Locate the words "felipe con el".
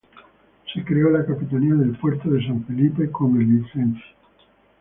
2.65-3.47